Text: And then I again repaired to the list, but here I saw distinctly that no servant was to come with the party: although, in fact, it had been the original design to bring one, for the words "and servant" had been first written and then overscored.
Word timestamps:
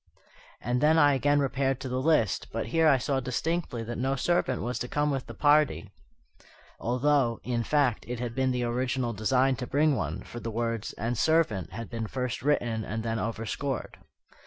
And 0.59 0.81
then 0.81 0.97
I 0.97 1.13
again 1.13 1.39
repaired 1.39 1.79
to 1.81 1.87
the 1.87 2.01
list, 2.01 2.47
but 2.51 2.65
here 2.69 2.87
I 2.87 2.97
saw 2.97 3.19
distinctly 3.19 3.83
that 3.83 3.99
no 3.99 4.15
servant 4.15 4.63
was 4.63 4.79
to 4.79 4.87
come 4.87 5.11
with 5.11 5.27
the 5.27 5.35
party: 5.35 5.91
although, 6.79 7.39
in 7.43 7.61
fact, 7.63 8.05
it 8.07 8.19
had 8.19 8.33
been 8.33 8.49
the 8.49 8.63
original 8.63 9.13
design 9.13 9.57
to 9.57 9.67
bring 9.67 9.95
one, 9.95 10.23
for 10.23 10.39
the 10.39 10.49
words 10.49 10.93
"and 10.93 11.15
servant" 11.19 11.73
had 11.73 11.91
been 11.91 12.07
first 12.07 12.41
written 12.41 12.83
and 12.83 13.03
then 13.03 13.19
overscored. 13.19 13.99